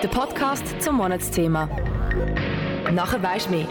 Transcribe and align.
Der 0.00 0.06
Podcast 0.06 0.62
zum 0.80 0.94
Monatsthema. 0.94 1.68
Nachher 2.92 3.20
weisst 3.20 3.50
mehr. 3.50 3.66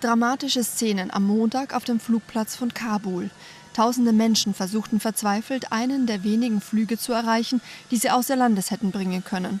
Dramatische 0.00 0.64
Szenen 0.64 1.10
am 1.10 1.26
Montag 1.26 1.74
auf 1.76 1.84
dem 1.84 2.00
Flugplatz 2.00 2.56
von 2.56 2.72
Kabul. 2.72 3.28
Tausende 3.74 4.14
Menschen 4.14 4.54
versuchten 4.54 5.00
verzweifelt, 5.00 5.70
einen 5.70 6.06
der 6.06 6.24
wenigen 6.24 6.62
Flüge 6.62 6.96
zu 6.96 7.12
erreichen, 7.12 7.60
die 7.90 7.96
sie 7.96 8.08
außer 8.08 8.36
Landes 8.36 8.70
hätten 8.70 8.90
bringen 8.90 9.22
können. 9.22 9.60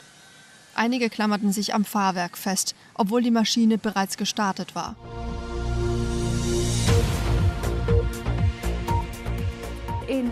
Einige 0.74 1.10
klammerten 1.10 1.52
sich 1.52 1.74
am 1.74 1.84
Fahrwerk 1.84 2.38
fest, 2.38 2.74
obwohl 2.94 3.22
die 3.22 3.30
Maschine 3.30 3.76
bereits 3.76 4.16
gestartet 4.16 4.74
war. 4.74 4.96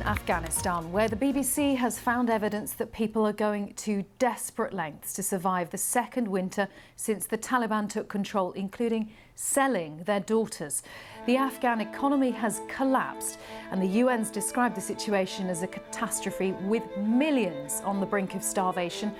Afghanistan, 0.02 0.90
where 0.92 1.08
the 1.08 1.16
BBC 1.16 1.76
has 1.76 1.98
found 1.98 2.30
evidence 2.30 2.72
that 2.74 2.92
people 2.92 3.26
are 3.26 3.32
going 3.32 3.74
to 3.74 4.04
desperate 4.18 4.72
lengths 4.72 5.12
to 5.14 5.22
survive 5.22 5.70
the 5.70 5.78
second 5.78 6.28
winter 6.28 6.68
since 6.96 7.26
the 7.26 7.38
Taliban 7.38 7.88
took 7.88 8.08
control, 8.08 8.52
including 8.52 9.10
selling 9.34 10.02
their 10.04 10.20
daughters. 10.20 10.82
The 11.26 11.36
Afghan 11.36 11.80
economy 11.80 12.30
has 12.30 12.60
collapsed, 12.68 13.38
and 13.70 13.82
the 13.82 14.00
UN's 14.00 14.30
described 14.30 14.76
the 14.76 14.80
situation 14.80 15.48
as 15.48 15.62
a 15.62 15.66
catastrophe 15.66 16.52
with 16.62 16.82
millions 16.98 17.82
on 17.84 18.00
the 18.00 18.06
brink 18.06 18.34
of 18.34 18.42
starvation. 18.42 19.12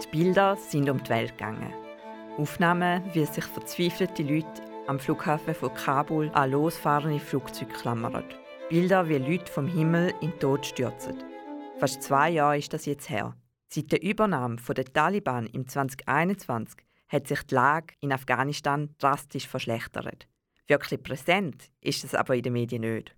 Die 0.00 0.10
Bilder 0.10 0.56
sind 0.56 0.88
um 0.90 1.02
die 1.02 1.10
Welt 1.10 1.38
gegangen. 1.38 1.72
Aufnahmen, 2.38 3.02
wie 3.12 3.24
sich 3.24 3.44
verzweifelte 3.44 4.22
Leute 4.22 4.73
am 4.86 4.98
Flughafen 4.98 5.54
von 5.54 5.72
Kabul 5.74 6.30
an 6.34 6.50
losfahrende 6.50 7.20
Flugzeuge 7.20 7.72
klammern. 7.72 8.24
Bilder, 8.68 9.08
wie 9.08 9.18
Leute 9.18 9.50
vom 9.50 9.66
Himmel 9.66 10.12
in 10.20 10.30
den 10.30 10.40
Tod 10.40 10.66
stürzen. 10.66 11.22
Fast 11.78 12.02
zwei 12.02 12.30
Jahre 12.30 12.58
ist 12.58 12.72
das 12.72 12.86
jetzt 12.86 13.08
her. 13.08 13.34
Seit 13.68 13.92
der 13.92 14.02
Übernahme 14.02 14.56
der 14.56 14.84
Taliban 14.84 15.46
im 15.46 15.66
2021 15.66 16.80
hat 17.08 17.26
sich 17.26 17.42
die 17.44 17.54
Lage 17.54 17.94
in 18.00 18.12
Afghanistan 18.12 18.94
drastisch 18.98 19.48
verschlechtert. 19.48 20.26
Wirklich 20.66 21.02
präsent 21.02 21.70
ist 21.80 22.04
es 22.04 22.14
aber 22.14 22.36
in 22.36 22.42
den 22.42 22.52
Medien 22.52 22.82
nicht. 22.82 23.14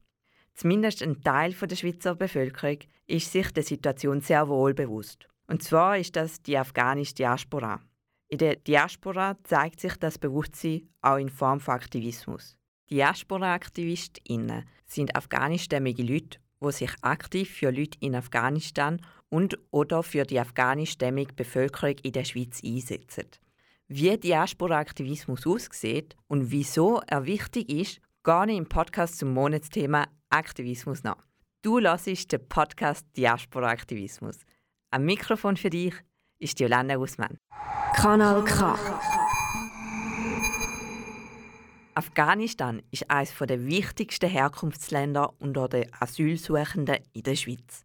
Zumindest 0.55 1.03
ein 1.03 1.21
Teil 1.21 1.53
der 1.53 1.77
Schweizer 1.77 2.15
Bevölkerung 2.15 2.79
ist 3.07 3.31
sich 3.31 3.51
der 3.53 3.63
Situation 3.63 4.21
sehr 4.21 4.49
wohl 4.49 4.73
bewusst. 4.73 5.29
Und 5.47 5.63
zwar 5.63 5.99
ist 5.99 6.17
das 6.17 6.43
die 6.43 6.57
afghanische 6.57 7.15
Diaspora. 7.15 7.81
In 8.29 8.39
der 8.39 8.57
Diaspora 8.57 9.37
zeigt 9.45 9.81
sich 9.81 9.97
das 9.97 10.19
Bewusstsein 10.19 10.89
auch 11.01 11.17
in 11.17 11.29
Form 11.29 11.61
von 11.61 11.75
Aktivismus. 11.75 12.57
Diaspora-AktivistInnen 12.91 14.65
sind 14.85 15.15
afghanischstämmige 15.15 16.03
Leute, 16.03 16.39
die 16.61 16.73
sich 16.73 16.91
aktiv 17.03 17.51
für 17.51 17.71
Leute 17.71 17.99
in 18.01 18.15
Afghanistan 18.15 19.01
und 19.29 19.59
oder 19.71 20.03
für 20.03 20.25
die 20.25 20.41
afghanischstämmige 20.41 21.35
Bevölkerung 21.35 21.97
in 22.03 22.13
der 22.13 22.25
Schweiz 22.25 22.63
einsetzen. 22.65 23.27
Wie 23.89 24.17
Diaspora-Aktivismus 24.17 25.47
aussieht 25.47 26.17
und 26.27 26.51
wieso 26.51 27.01
er 27.07 27.27
wichtig 27.27 27.69
ist, 27.71 28.01
gehe 28.25 28.47
ich 28.49 28.57
im 28.57 28.69
Podcast 28.69 29.19
zum 29.19 29.33
Monatsthema 29.35 30.07
Aktivismus 30.31 31.05
nach. 31.05 31.25
Du 31.63 31.81
hörst 31.81 32.33
den 32.33 32.49
Podcast 32.49 33.07
Diaspora-Aktivismus. 33.17 34.39
Am 34.91 35.05
Mikrofon 35.05 35.57
für 35.57 35.71
dich 35.71 35.95
ist 36.39 36.61
Jolanda 36.61 36.97
Usman. 36.97 37.39
Kanal 37.95 38.45
K. 38.45 38.79
Afghanistan 41.95 42.83
ist 42.91 43.11
eines 43.11 43.35
der 43.39 43.67
wichtigsten 43.67 44.29
Herkunftsländer 44.29 45.33
unter 45.39 45.69
den 45.69 45.91
Asylsuchenden 45.99 46.99
in 47.15 47.23
der 47.23 47.37
Schweiz. 47.37 47.85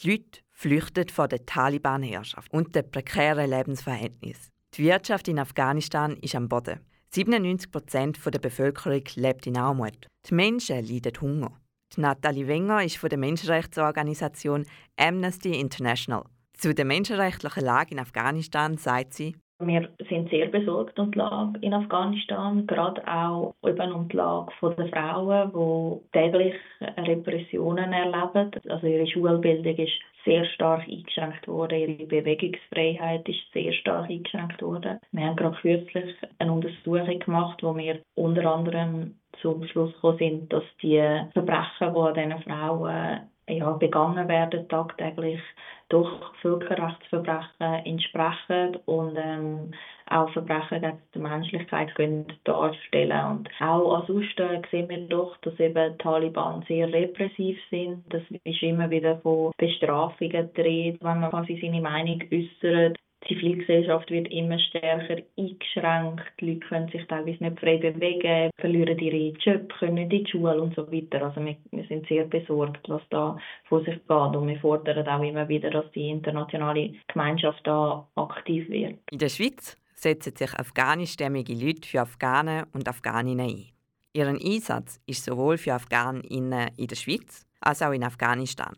Die 0.00 0.10
Leute 0.12 0.40
flüchten 0.50 1.08
vor 1.08 1.26
der 1.26 1.44
Taliban-Herrschaft 1.44 2.52
und 2.52 2.74
den 2.74 2.90
prekären 2.90 3.50
Lebensverhältnissen. 3.50 4.50
Die 4.74 4.84
Wirtschaft 4.84 5.26
in 5.26 5.40
Afghanistan 5.40 6.16
ist 6.18 6.36
am 6.36 6.48
Boden. 6.48 6.78
97 7.12 7.72
Prozent 7.72 8.18
der 8.24 8.38
Bevölkerung 8.38 9.02
lebt 9.16 9.48
in 9.48 9.56
Armut. 9.56 10.06
Die 10.28 10.34
Menschen 10.34 10.86
leiden 10.86 11.20
Hunger. 11.20 11.60
Die 11.96 12.00
Nathalie 12.02 12.46
Wenger 12.46 12.84
ist 12.84 12.98
von 12.98 13.10
der 13.10 13.18
Menschenrechtsorganisation 13.18 14.64
Amnesty 14.96 15.58
International. 15.58 16.24
Zu 16.60 16.74
der 16.74 16.84
menschenrechtlichen 16.84 17.64
Lage 17.64 17.92
in 17.92 17.98
Afghanistan 17.98 18.76
sagt 18.76 19.14
sie, 19.14 19.34
wir 19.60 19.88
sind 20.10 20.28
sehr 20.28 20.46
besorgt 20.48 20.98
um 20.98 21.10
die 21.10 21.16
Lage 21.16 21.58
in 21.62 21.72
Afghanistan, 21.72 22.66
gerade 22.66 23.00
auch 23.08 23.54
eben 23.66 23.92
um 23.92 24.10
die 24.10 24.16
Lage 24.18 24.52
der 24.62 24.88
Frauen, 24.88 25.52
die 25.54 26.10
täglich 26.12 26.54
Repressionen 26.98 27.94
erleben. 27.94 28.50
Also 28.68 28.86
ihre 28.86 29.06
Schulbildung 29.06 29.74
ist 29.74 30.02
sehr 30.26 30.44
stark 30.44 30.86
eingeschränkt 30.86 31.48
worden, 31.48 31.78
ihre 31.78 32.06
Bewegungsfreiheit 32.06 33.26
ist 33.26 33.40
sehr 33.54 33.72
stark 33.72 34.10
eingeschränkt 34.10 34.60
worden. 34.60 34.98
Wir 35.12 35.24
haben 35.24 35.36
gerade 35.36 35.56
kürzlich 35.62 36.14
eine 36.38 36.52
Untersuchung 36.52 37.20
gemacht, 37.20 37.62
wo 37.62 37.74
wir 37.74 38.02
unter 38.16 38.44
anderem 38.54 39.14
zum 39.40 39.66
Schluss 39.66 39.94
gekommen 39.94 40.18
sind, 40.18 40.52
dass 40.52 40.64
die 40.82 41.00
Verbrechen, 41.32 41.94
die 41.94 41.98
an 41.98 42.14
diesen 42.14 42.42
Frauen 42.42 43.20
ja, 43.50 43.72
begangen 43.72 44.28
werden 44.28 44.68
tagtäglich, 44.68 45.40
doch 45.88 46.34
Völkerrechtsverbrechen 46.40 47.84
entsprechen 47.84 48.76
und 48.86 49.16
ähm, 49.16 49.72
auch 50.10 50.30
Verbrechen 50.32 50.80
gegen 50.80 50.98
die 51.14 51.18
Menschlichkeit 51.18 51.94
können 51.94 52.26
darstellen 52.44 53.26
Und 53.26 53.48
auch 53.60 54.00
ansonsten 54.00 54.62
sehen 54.70 54.88
wir 54.88 55.06
doch, 55.08 55.36
dass 55.38 55.58
eben 55.60 55.92
die 55.92 55.98
Taliban 55.98 56.64
sehr 56.66 56.92
repressiv 56.92 57.58
sind. 57.70 58.04
Das 58.08 58.22
ist 58.44 58.62
immer 58.62 58.90
wieder 58.90 59.18
von 59.18 59.52
Bestrafungen 59.56 60.52
dreht, 60.54 61.02
wenn 61.02 61.20
man 61.20 61.30
quasi 61.30 61.58
seine 61.60 61.80
Meinung 61.80 62.22
äußert. 62.32 62.98
Die 63.22 63.34
Zivilgesellschaft 63.34 64.10
wird 64.10 64.28
immer 64.28 64.58
stärker 64.58 65.22
eingeschränkt. 65.36 66.22
Die 66.40 66.46
Leute 66.46 66.66
können 66.66 66.88
sich 66.88 67.06
teilweise 67.06 67.44
nicht 67.44 67.60
frei 67.60 67.76
bewegen, 67.76 68.50
verlieren 68.58 68.98
ihre 68.98 69.36
Jobs, 69.38 69.78
können 69.78 69.94
nicht 69.94 70.12
in 70.12 70.24
die 70.24 70.30
Schule 70.30 70.60
und 70.60 70.74
so 70.74 70.90
weiter. 70.90 71.22
Also 71.22 71.44
wir, 71.44 71.56
wir 71.70 71.84
sind 71.86 72.06
sehr 72.08 72.24
besorgt, 72.24 72.88
was 72.88 73.02
da 73.10 73.36
vor 73.64 73.84
sich 73.84 73.94
geht. 73.94 74.10
Und 74.10 74.48
wir 74.48 74.58
fordern 74.60 75.06
auch 75.06 75.22
immer 75.22 75.48
wieder, 75.48 75.70
dass 75.70 75.90
die 75.92 76.08
internationale 76.08 76.94
Gemeinschaft 77.08 77.60
da 77.64 78.08
aktiv 78.14 78.68
wird. 78.70 78.98
In 79.10 79.18
der 79.18 79.28
Schweiz 79.28 79.76
setzen 79.94 80.34
sich 80.34 80.54
afghanischstämmige 80.54 81.52
Leute 81.54 81.86
für 81.86 82.00
Afghanen 82.00 82.64
und 82.72 82.88
Afghaninnen 82.88 83.46
ein. 83.46 83.66
Ihren 84.12 84.38
Einsatz 84.42 85.00
ist 85.06 85.24
sowohl 85.24 85.58
für 85.58 85.74
Afghaninnen 85.74 86.70
in 86.76 86.86
der 86.86 86.96
Schweiz 86.96 87.46
als 87.60 87.82
auch 87.82 87.92
in 87.92 88.02
Afghanistan. 88.02 88.74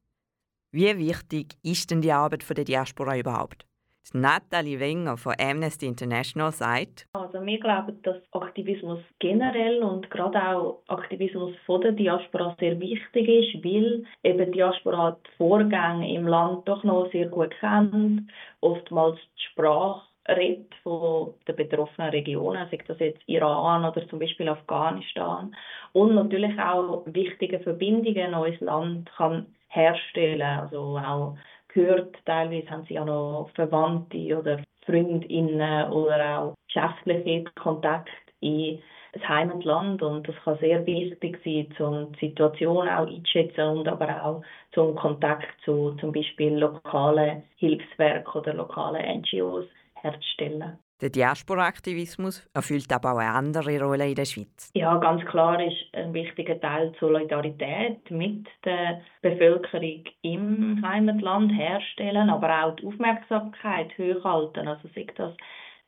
Wie 0.72 0.98
wichtig 0.98 1.54
ist 1.62 1.90
denn 1.90 2.02
die 2.02 2.12
Arbeit 2.12 2.44
der 2.56 2.64
Diaspora 2.64 3.16
überhaupt? 3.16 3.66
Nathalie 4.12 4.80
Wenger 4.80 5.16
von 5.16 5.34
Amnesty 5.40 5.86
International 5.86 6.52
sagt, 6.52 7.06
also 7.12 7.44
wir 7.44 7.60
glauben, 7.60 8.02
dass 8.02 8.16
Aktivismus 8.32 9.00
generell 9.18 9.82
und 9.82 10.10
gerade 10.10 10.40
auch 10.42 10.82
Aktivismus 10.88 11.54
von 11.66 11.80
der 11.80 11.92
Diaspora 11.92 12.56
sehr 12.58 12.78
wichtig 12.80 13.28
ist, 13.28 13.64
weil 13.64 14.04
eben 14.22 14.46
die 14.46 14.58
Diaspora 14.58 15.16
die 15.24 15.36
Vorgänge 15.36 16.14
im 16.14 16.26
Land 16.26 16.68
doch 16.68 16.84
noch 16.84 17.10
sehr 17.12 17.26
gut 17.28 17.54
kennt, 17.60 18.30
oftmals 18.60 19.18
die 19.36 19.42
Sprache 19.50 20.02
redet 20.28 20.74
von 20.82 21.34
den 21.48 21.56
betroffenen 21.56 22.10
Regionen, 22.10 22.68
sei 22.70 22.78
das 22.86 22.98
jetzt 22.98 23.22
Iran 23.26 23.84
oder 23.84 24.06
zum 24.08 24.18
Beispiel 24.18 24.48
Afghanistan. 24.48 25.54
Und 25.92 26.14
natürlich 26.14 26.58
auch 26.58 27.02
wichtige 27.06 27.60
Verbindungen 27.60 28.16
in 28.16 28.34
unser 28.34 28.64
Land 28.64 29.10
kann 29.16 29.46
herstellen, 29.68 30.42
also 30.42 30.98
auch 30.98 31.36
gehört. 31.74 32.16
Teilweise 32.24 32.70
haben 32.70 32.84
sie 32.88 32.98
auch 32.98 33.06
noch 33.06 33.50
Verwandte 33.54 34.38
oder 34.38 34.62
Freundinnen 34.84 35.90
oder 35.92 36.38
auch 36.40 36.54
geschäftliche 36.66 37.44
Kontakte 37.54 38.12
in 38.40 38.80
das 39.12 39.28
Heimatland 39.28 40.02
und 40.02 40.26
das 40.26 40.34
kann 40.42 40.58
sehr 40.58 40.86
wichtig 40.86 41.38
sein, 41.44 41.86
um 41.86 42.12
die 42.12 42.28
Situation 42.28 42.88
auch 42.88 43.06
einzuschätzen 43.06 43.78
und 43.78 43.86
aber 43.86 44.24
auch 44.24 44.42
zum 44.72 44.94
Kontakt 44.94 45.48
zu 45.64 45.94
zum 46.00 46.12
Beispiel 46.12 46.56
lokalen 46.56 47.42
Hilfswerken 47.56 48.40
oder 48.40 48.54
lokalen 48.54 49.20
NGOs 49.20 49.66
herzustellen. 49.94 50.78
Der 51.02 51.10
Diaspora-Aktivismus 51.10 52.48
erfüllt 52.54 52.92
aber 52.92 53.14
auch 53.14 53.18
eine 53.18 53.32
andere 53.32 53.82
Rolle 53.82 54.08
in 54.08 54.14
der 54.14 54.24
Schweiz. 54.24 54.70
Ja, 54.72 54.96
ganz 54.98 55.24
klar 55.24 55.60
ist 55.60 55.92
ein 55.94 56.14
wichtiger 56.14 56.60
Teil 56.60 56.94
Solidarität 57.00 58.08
mit 58.08 58.46
der 58.64 59.00
Bevölkerung 59.20 60.04
im 60.22 60.80
Heimatland 60.86 61.50
herstellen, 61.58 62.30
aber 62.30 62.66
auch 62.66 62.76
die 62.76 62.86
Aufmerksamkeit 62.86 63.90
hochhalten. 63.98 64.68
Also 64.68 64.88
sagt 64.94 65.18
das 65.18 65.34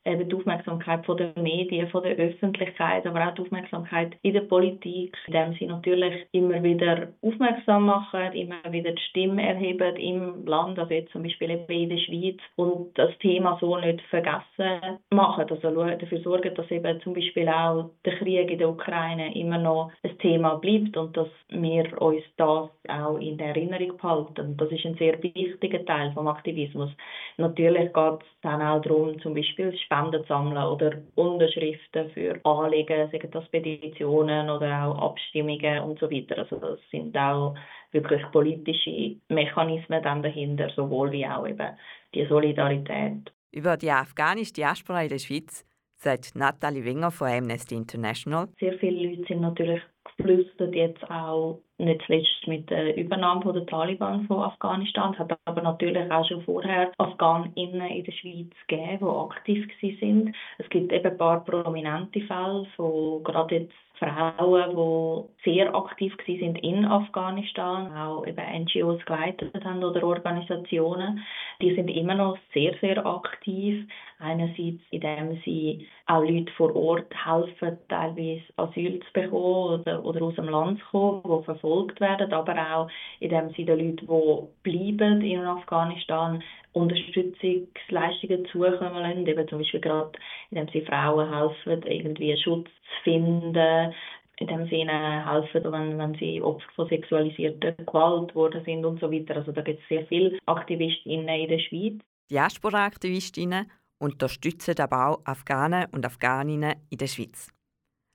eben 0.05 0.29
die 0.29 0.35
Aufmerksamkeit 0.35 1.05
von 1.05 1.17
den 1.17 1.33
Medien, 1.41 1.89
von 1.89 2.03
der 2.03 2.15
Öffentlichkeit, 2.15 3.05
aber 3.05 3.27
auch 3.27 3.33
die 3.33 3.41
Aufmerksamkeit 3.41 4.15
in 4.21 4.33
der 4.33 4.41
Politik, 4.41 5.17
indem 5.27 5.53
sie 5.53 5.65
natürlich 5.65 6.27
immer 6.31 6.61
wieder 6.63 7.07
aufmerksam 7.21 7.85
machen, 7.85 8.33
immer 8.33 8.61
wieder 8.69 8.91
die 8.91 9.01
Stimme 9.09 9.47
erheben 9.47 9.95
im 9.95 10.45
Land, 10.45 10.77
also 10.77 10.93
jetzt 10.93 11.11
zum 11.11 11.23
Beispiel 11.23 11.49
in 11.67 11.89
der 11.89 11.97
Schweiz 11.97 12.39
und 12.55 12.97
das 12.97 13.17
Thema 13.19 13.57
so 13.59 13.77
nicht 13.77 14.01
vergessen 14.09 14.99
machen, 15.09 15.45
also 15.49 15.55
dafür 15.55 16.19
sorgen, 16.21 16.53
dass 16.53 16.71
eben 16.71 17.01
zum 17.01 17.13
Beispiel 17.13 17.49
auch 17.49 17.89
der 18.05 18.15
Krieg 18.17 18.51
in 18.51 18.59
der 18.59 18.69
Ukraine 18.69 19.35
immer 19.35 19.57
noch 19.57 19.91
ein 20.03 20.17
Thema 20.19 20.55
bleibt 20.55 20.95
und 20.97 21.17
dass 21.17 21.29
wir 21.49 22.01
uns 22.01 22.23
das 22.37 22.69
auch 22.87 23.17
in 23.19 23.39
Erinnerung 23.39 23.97
behalten. 23.97 24.55
Das 24.57 24.71
ist 24.71 24.85
ein 24.85 24.95
sehr 24.95 25.21
wichtiger 25.21 25.83
Teil 25.85 26.11
vom 26.13 26.27
Aktivismus. 26.27 26.91
Natürlich 27.37 27.91
geht 27.93 28.21
es 28.21 28.41
dann 28.41 28.61
auch 28.61 28.81
darum, 28.81 29.19
zum 29.19 29.33
Beispiel 29.33 29.75
Spenden 29.95 30.21
zu 30.23 30.27
sammeln 30.27 30.63
oder 30.63 30.91
Unterschriften 31.15 32.09
für 32.11 32.39
Anliegen, 32.43 33.09
sagen 33.11 33.29
das 33.31 33.47
Petitionen 33.49 34.49
oder 34.49 34.85
auch 34.85 35.11
Abstimmungen 35.11 35.79
und 35.83 35.99
so 35.99 36.09
weiter. 36.11 36.37
Also 36.39 36.57
das 36.57 36.79
sind 36.91 37.17
auch 37.17 37.55
wirklich 37.91 38.21
politische 38.31 39.15
Mechanismen 39.29 40.03
dann 40.03 40.21
dahinter, 40.21 40.69
sowohl 40.75 41.11
wie 41.11 41.25
auch 41.25 41.47
eben 41.47 41.77
die 42.13 42.25
Solidarität. 42.25 43.31
Über 43.51 43.77
die 43.77 43.91
afghanische 43.91 44.53
Diaspora 44.53 45.03
in 45.03 45.09
der 45.09 45.19
Schweiz 45.19 45.65
sagt 46.05 46.35
Nathalie 46.35 46.85
Wenger 46.85 47.09
von 47.09 47.27
Amnesty 47.27 47.75
International. 47.75 48.47
Sehr 48.59 48.77
viele 48.77 49.09
Leute 49.09 49.25
sind 49.27 49.41
natürlich 49.41 49.81
geflüstert 50.17 50.75
jetzt 50.75 51.03
auch 51.09 51.59
nicht 51.77 52.01
zuletzt 52.05 52.47
mit 52.47 52.69
der 52.69 52.95
Übernahme 52.95 53.51
der 53.51 53.65
Taliban 53.65 54.25
von 54.27 54.43
Afghanistan. 54.43 55.13
Es 55.13 55.19
hat 55.19 55.37
aber 55.45 55.61
natürlich 55.61 56.09
auch 56.11 56.25
schon 56.27 56.43
vorher 56.43 56.91
Afghaninnen 56.99 57.89
in 57.89 58.03
der 58.03 58.11
Schweiz 58.11 58.51
gegeben, 58.67 58.99
die 59.01 59.05
aktiv 59.05 59.67
sind. 59.99 60.35
Es 60.59 60.69
gibt 60.69 60.93
eben 60.93 61.11
ein 61.11 61.17
paar 61.17 61.43
prominente 61.43 62.21
Fälle 62.21 62.67
von 62.75 63.23
gerade 63.23 63.55
jetzt 63.55 63.73
Frauen, 63.97 64.75
die 64.75 65.49
sehr 65.49 65.73
aktiv 65.73 66.13
sind 66.25 66.57
in 66.59 66.85
Afghanistan, 66.85 67.91
auch 67.95 68.25
eben 68.27 68.63
NGOs 68.63 69.03
geleitet 69.05 69.63
haben 69.63 69.83
oder 69.83 70.03
Organisationen, 70.03 71.23
die 71.61 71.75
sind 71.75 71.89
immer 71.89 72.15
noch 72.15 72.37
sehr, 72.53 72.73
sehr 72.81 73.05
aktiv. 73.05 73.87
Einerseits, 74.19 74.81
indem 74.91 75.39
sie 75.43 75.87
auch 76.07 76.21
Leute 76.21 76.51
vor 76.53 76.75
Ort 76.75 77.13
helfen, 77.25 77.77
teilweise 77.89 78.43
Asyl 78.55 78.99
zu 78.99 79.13
bekommen 79.13 79.81
oder, 79.81 80.05
oder 80.05 80.21
aus 80.21 80.35
dem 80.35 80.49
Land 80.49 80.79
zu 80.79 80.85
kommen, 80.91 81.21
die 81.23 81.45
verfolgt 81.45 81.99
werden, 81.99 82.33
aber 82.33 82.55
auch 82.75 82.89
indem 83.19 83.49
sie 83.51 83.65
den 83.65 83.79
Leuten, 83.79 84.07
die 84.07 84.69
bleiben 84.69 85.21
in 85.21 85.41
Afghanistan, 85.41 86.41
Unterstützungsleistungen 86.73 88.45
zukommen 88.51 89.01
lassen, 89.01 89.25
eben 89.25 89.47
zum 89.47 89.59
Beispiel 89.59 89.79
gerade, 89.79 90.11
indem 90.51 90.67
sie 90.69 90.81
Frauen 90.81 91.33
helfen, 91.33 91.83
irgendwie 91.83 92.37
Schutz 92.37 92.67
zu 92.67 93.03
finden, 93.03 93.93
indem 94.39 94.67
sie 94.67 94.75
ihnen 94.75 95.29
helfen, 95.29 95.63
wenn, 95.71 95.97
wenn 95.97 96.15
sie 96.15 96.41
Opfer 96.41 96.67
von 96.75 96.89
sexualisierter 96.89 97.73
Gewalt 97.73 98.35
worden 98.35 98.63
sind 98.65 98.85
und 98.85 98.99
so 98.99 99.11
weiter. 99.11 99.37
Also 99.37 99.51
da 99.51 99.61
gibt 99.61 99.81
es 99.81 99.87
sehr 99.87 100.05
viele 100.07 100.37
Aktivistinnen 100.45 101.27
in 101.27 101.49
der 101.49 101.59
Schweiz. 101.59 102.01
Diaspora-Aktivistinnen 102.29 103.71
unterstützen 103.99 104.79
aber 104.79 105.07
auch 105.07 105.21
Afghanen 105.25 105.85
und 105.91 106.05
Afghaninnen 106.05 106.75
in 106.89 106.97
der 106.97 107.07
Schweiz. 107.07 107.49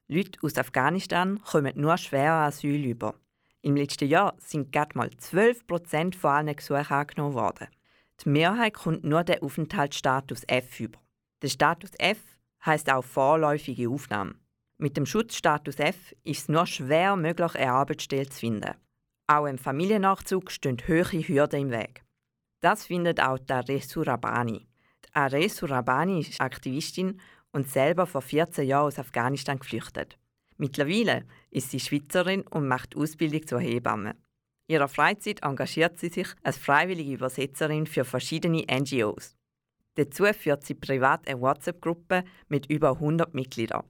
Leute 0.08 0.40
aus 0.42 0.58
Afghanistan 0.58 1.40
kommen 1.42 1.72
nur 1.76 1.96
schwer 1.96 2.32
Asyl 2.32 2.84
über. 2.84 3.14
Im 3.62 3.76
letzten 3.76 4.08
Jahr 4.08 4.34
sind 4.38 4.72
gerade 4.72 4.96
mal 4.96 5.10
12 5.10 5.66
Prozent 5.66 6.16
von 6.16 6.30
allen 6.30 6.56
Gesuchen 6.56 6.90
angenommen 6.90 7.34
worden. 7.34 7.68
Die 8.24 8.28
Mehrheit 8.28 8.74
kommt 8.74 9.04
nur 9.04 9.22
den 9.22 9.42
Aufenthaltsstatus 9.42 10.44
F 10.48 10.80
über. 10.80 10.98
Der 11.42 11.48
Status 11.48 11.92
F 11.98 12.18
heißt 12.64 12.90
auch 12.90 13.04
vorläufige 13.04 13.88
Aufnahme. 13.88 14.34
Mit 14.82 14.96
dem 14.96 15.04
Schutzstatus 15.04 15.78
F 15.78 16.14
ist 16.24 16.40
es 16.40 16.48
nur 16.48 16.66
schwer 16.66 17.14
möglich, 17.14 17.54
eine 17.54 17.70
Arbeitsstelle 17.70 18.30
zu 18.30 18.40
finden. 18.40 18.74
Auch 19.26 19.44
im 19.44 19.58
Familiennachzug 19.58 20.50
stehen 20.50 20.78
hohe 20.88 21.04
Hürden 21.04 21.60
im 21.60 21.70
Weg. 21.70 22.02
Das 22.62 22.86
findet 22.86 23.20
auch 23.20 23.38
Aresu 23.46 24.00
Rabani. 24.00 24.66
Aresu 25.12 25.66
Rabani 25.66 26.20
ist 26.20 26.40
Aktivistin 26.40 27.20
und 27.52 27.68
selber 27.68 28.06
vor 28.06 28.22
14 28.22 28.66
Jahren 28.66 28.86
aus 28.86 28.98
Afghanistan 28.98 29.58
geflüchtet. 29.58 30.16
Mittlerweile 30.56 31.26
ist 31.50 31.72
sie 31.72 31.80
Schweizerin 31.80 32.40
und 32.46 32.66
macht 32.66 32.96
Ausbildung 32.96 33.46
zur 33.46 33.60
Hebamme. 33.60 34.12
In 34.66 34.76
ihrer 34.76 34.88
Freizeit 34.88 35.42
engagiert 35.42 35.98
sie 35.98 36.08
sich 36.08 36.28
als 36.42 36.56
freiwillige 36.56 37.12
Übersetzerin 37.12 37.86
für 37.86 38.06
verschiedene 38.06 38.64
NGOs. 38.70 39.36
Dazu 39.96 40.24
führt 40.32 40.64
sie 40.64 40.74
privat 40.74 41.28
eine 41.28 41.38
WhatsApp-Gruppe 41.38 42.24
mit 42.48 42.64
über 42.70 42.92
100 42.92 43.34
Mitgliedern. 43.34 43.84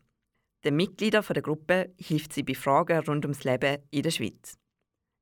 Den 0.64 0.76
Mitgliedern 0.76 1.24
der 1.24 1.42
Gruppe 1.42 1.94
hilft 1.96 2.32
sie 2.32 2.42
bei 2.42 2.54
Fragen 2.54 2.98
rund 3.06 3.24
ums 3.24 3.44
Leben 3.44 3.78
in 3.90 4.02
der 4.02 4.10
Schweiz. 4.10 4.58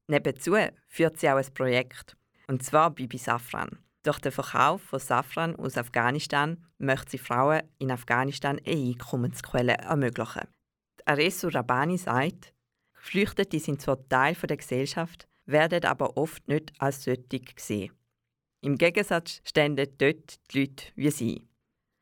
Nebenzu 0.08 0.56
führt 0.88 1.19
sie 1.19 1.31
auch 1.31 1.37
ein 1.37 1.55
Projekt, 1.55 2.17
und 2.49 2.62
zwar 2.62 2.90
Bibi 2.90 3.19
Safran. 3.19 3.79
Durch 4.02 4.20
den 4.20 4.32
Verkauf 4.32 4.82
von 4.82 4.99
Safran 4.99 5.55
aus 5.56 5.76
Afghanistan 5.76 6.64
möchte 6.79 7.12
sie 7.12 7.19
Frauen 7.19 7.62
in 7.79 7.90
Afghanistan 7.90 8.58
eine 8.64 8.76
Einkommensquelle 8.76 9.75
ermöglichen. 9.75 10.49
Aresu 11.05 11.49
Rabani 11.49 11.99
sagt, 11.99 12.52
Geflüchtete 12.94 13.61
sind 13.61 13.81
zwar 13.81 14.08
Teil 14.08 14.34
der 14.34 14.56
Gesellschaft, 14.56 15.29
werden 15.46 15.84
aber 15.84 16.17
oft 16.17 16.46
nicht 16.49 16.73
als 16.79 17.05
solche 17.05 17.41
gesehen. 17.41 17.93
Im 18.61 18.76
Gegensatz 18.76 19.41
stehen 19.44 19.76
dort 19.76 20.00
die 20.00 20.58
Leute 20.58 20.87
wie 20.96 21.11
sie. 21.11 21.49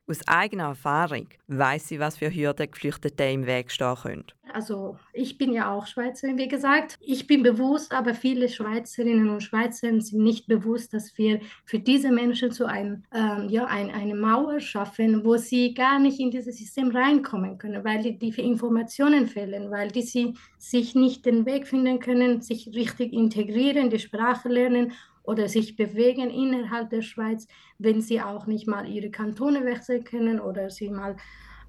Aus 0.09 0.25
eigener 0.25 0.69
Erfahrung 0.69 1.27
weiß 1.47 1.89
sie, 1.89 1.99
was 1.99 2.15
für 2.17 2.33
Hürden 2.33 2.71
Geflüchtete 2.71 3.25
im 3.25 3.45
Weg 3.45 3.69
stehen 3.71 3.95
können. 3.95 4.23
Also 4.53 4.97
ich 5.11 5.37
bin 5.37 5.51
ja 5.51 5.73
auch 5.73 5.85
Schweizerin, 5.85 6.37
wie 6.37 6.47
gesagt. 6.47 6.97
Ich 7.01 7.27
bin 7.27 7.43
bewusst, 7.43 7.91
aber 7.91 8.13
viele 8.13 8.47
Schweizerinnen 8.47 9.29
und 9.29 9.43
Schweizer 9.43 9.89
sind 9.99 10.23
nicht 10.23 10.47
bewusst, 10.47 10.93
dass 10.93 11.17
wir 11.17 11.41
für 11.65 11.79
diese 11.79 12.11
Menschen 12.11 12.51
so 12.51 12.65
ein, 12.65 13.03
ähm, 13.13 13.49
ja, 13.49 13.65
ein, 13.65 13.91
eine 13.91 14.15
Mauer 14.15 14.61
schaffen, 14.61 15.25
wo 15.25 15.35
sie 15.35 15.73
gar 15.73 15.99
nicht 15.99 16.19
in 16.19 16.31
dieses 16.31 16.57
System 16.57 16.89
reinkommen 16.89 17.57
können, 17.57 17.83
weil 17.83 18.01
die, 18.01 18.17
die 18.17 18.29
Informationen 18.41 19.27
fehlen, 19.27 19.69
weil 19.71 19.89
die 19.89 20.03
sie 20.03 20.35
sich 20.57 20.95
nicht 20.95 21.25
den 21.25 21.45
Weg 21.45 21.67
finden 21.67 21.99
können, 21.99 22.41
sich 22.41 22.71
richtig 22.73 23.11
integrieren, 23.13 23.89
die 23.89 23.99
Sprache 23.99 24.47
lernen 24.47 24.93
oder 25.27 25.49
sich 25.49 25.75
bewegen 25.75 26.29
innerhalb 26.29 26.89
der 26.89 27.01
Schweiz, 27.01 27.47
wenn 27.77 28.01
sie 28.01 28.21
auch 28.21 28.47
nicht 28.47 28.65
mal 28.65 28.89
ihre 28.89 29.11
Kantone 29.11 29.65
wechseln 29.65 30.03
können 30.05 30.39
oder 30.39 30.69
sie 30.69 30.89
mal 30.89 31.17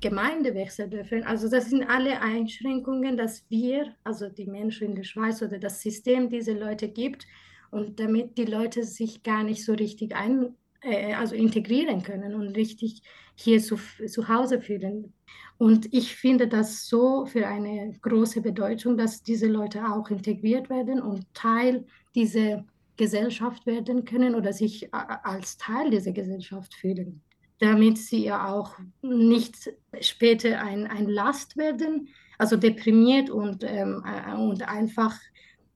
Gemeinde 0.00 0.54
wechseln 0.54 0.90
dürfen. 0.90 1.24
Also 1.24 1.50
das 1.50 1.68
sind 1.68 1.82
alle 1.82 2.22
Einschränkungen, 2.22 3.16
dass 3.16 3.44
wir, 3.50 3.96
also 4.04 4.28
die 4.28 4.46
Menschen 4.46 4.90
in 4.90 4.94
der 4.94 5.02
Schweiz 5.02 5.42
oder 5.42 5.58
das 5.58 5.82
System 5.82 6.30
diese 6.30 6.52
Leute 6.52 6.88
gibt 6.88 7.26
und 7.72 7.98
damit 7.98 8.38
die 8.38 8.44
Leute 8.44 8.84
sich 8.84 9.24
gar 9.24 9.42
nicht 9.42 9.64
so 9.64 9.72
richtig 9.72 10.14
ein, 10.14 10.54
äh, 10.82 11.14
also 11.14 11.34
integrieren 11.34 12.04
können 12.04 12.36
und 12.36 12.56
richtig 12.56 13.02
hier 13.34 13.60
zu, 13.60 13.76
zu 14.06 14.28
Hause 14.28 14.60
fühlen. 14.60 15.12
Und 15.58 15.92
ich 15.92 16.14
finde 16.14 16.46
das 16.46 16.86
so 16.86 17.26
für 17.26 17.48
eine 17.48 17.98
große 18.02 18.40
Bedeutung, 18.40 18.96
dass 18.96 19.24
diese 19.24 19.48
Leute 19.48 19.84
auch 19.84 20.10
integriert 20.10 20.70
werden 20.70 21.02
und 21.02 21.26
Teil 21.34 21.84
dieser 22.14 22.64
Gesellschaft 22.98 23.64
werden 23.64 24.04
können 24.04 24.34
oder 24.34 24.52
sich 24.52 24.84
äh, 24.84 24.88
als 24.92 25.56
Teil 25.56 25.90
dieser 25.90 26.12
Gesellschaft 26.12 26.74
fühlen, 26.74 27.22
damit 27.60 27.96
sie 27.96 28.24
ja 28.24 28.52
auch 28.52 28.72
nicht 29.00 29.72
später 30.00 30.60
ein, 30.60 30.86
ein 30.86 31.08
Last 31.08 31.56
werden, 31.56 32.08
also 32.36 32.56
deprimiert 32.56 33.30
und, 33.30 33.64
ähm, 33.64 34.04
äh, 34.04 34.34
und 34.34 34.68
einfach 34.68 35.16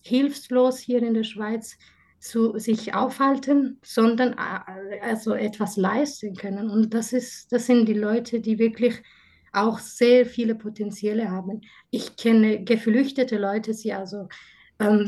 hilflos 0.02 0.78
hier 0.78 1.02
in 1.02 1.14
der 1.14 1.24
Schweiz 1.24 1.78
zu 2.18 2.58
sich 2.58 2.94
aufhalten, 2.94 3.78
sondern 3.82 4.34
äh, 4.34 5.00
also 5.00 5.32
etwas 5.32 5.76
leisten 5.76 6.34
können. 6.34 6.68
Und 6.68 6.92
das, 6.92 7.12
ist, 7.12 7.50
das 7.50 7.66
sind 7.66 7.86
die 7.86 7.94
Leute, 7.94 8.40
die 8.40 8.58
wirklich 8.58 9.02
auch 9.52 9.78
sehr 9.78 10.24
viele 10.24 10.54
Potenziale 10.54 11.30
haben. 11.30 11.62
Ich 11.90 12.16
kenne 12.16 12.64
geflüchtete 12.64 13.38
Leute, 13.38 13.72
die 13.74 13.92
also 13.92 14.28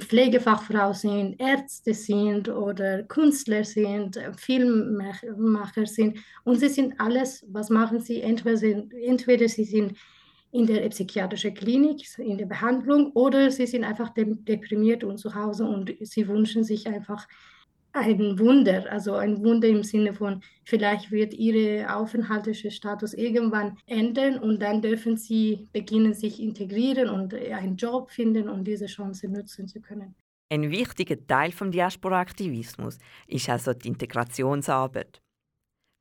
Pflegefachfrau 0.00 0.92
sind, 0.92 1.40
Ärzte 1.40 1.94
sind 1.94 2.48
oder 2.48 3.02
Künstler 3.04 3.64
sind, 3.64 4.16
äh, 4.16 4.32
Filmmacher 4.34 5.86
sind. 5.86 6.18
Und 6.44 6.60
sie 6.60 6.68
sind 6.68 6.98
alles, 6.98 7.44
was 7.48 7.70
machen 7.70 8.00
sie? 8.00 8.20
Entweder, 8.20 8.56
sind, 8.56 8.92
entweder 8.94 9.48
sie 9.48 9.64
sind 9.64 9.96
in 10.52 10.66
der 10.66 10.88
psychiatrischen 10.88 11.54
Klinik, 11.54 12.06
in 12.18 12.38
der 12.38 12.46
Behandlung, 12.46 13.10
oder 13.12 13.50
sie 13.50 13.66
sind 13.66 13.84
einfach 13.84 14.10
deprimiert 14.14 15.02
und 15.02 15.18
zu 15.18 15.34
Hause 15.34 15.64
und 15.64 15.92
sie 16.00 16.28
wünschen 16.28 16.62
sich 16.62 16.86
einfach 16.86 17.26
ein 17.94 18.38
Wunder, 18.38 18.90
also 18.90 19.14
ein 19.14 19.42
Wunder 19.44 19.68
im 19.68 19.84
Sinne 19.84 20.12
von, 20.12 20.42
vielleicht 20.64 21.12
wird 21.12 21.32
ihre 21.32 21.94
aufenthaltliche 21.94 22.70
Status 22.70 23.14
irgendwann 23.14 23.78
ändern 23.86 24.38
und 24.38 24.60
dann 24.60 24.82
dürfen 24.82 25.16
sie 25.16 25.68
beginnen, 25.72 26.12
sich 26.12 26.40
integrieren 26.42 27.08
und 27.08 27.34
einen 27.34 27.76
Job 27.76 28.10
finden 28.10 28.48
und 28.48 28.64
diese 28.64 28.86
Chance 28.86 29.28
nutzen 29.28 29.68
zu 29.68 29.80
können. 29.80 30.14
Ein 30.50 30.70
wichtiger 30.70 31.16
Teil 31.26 31.50
des 31.50 31.70
Diaspora-Aktivismus 31.70 32.98
ist 33.28 33.48
also 33.48 33.72
die 33.72 33.88
Integrationsarbeit. 33.88 35.22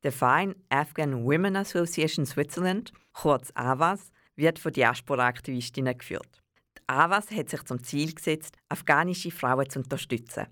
Der 0.02 0.12
Verein 0.12 0.54
Afghan 0.68 1.24
Women 1.24 1.56
Association 1.56 2.26
Switzerland, 2.26 2.92
kurz 3.12 3.50
AWAS, 3.54 4.10
wird 4.36 4.58
von 4.58 4.72
Diaspora-Aktivistinnen 4.72 5.96
geführt. 5.96 6.42
Die 6.76 6.82
AWAS 6.88 7.30
hat 7.30 7.48
sich 7.48 7.62
zum 7.62 7.82
Ziel 7.82 8.12
gesetzt, 8.12 8.56
afghanische 8.68 9.30
Frauen 9.30 9.70
zu 9.70 9.78
unterstützen. 9.78 10.46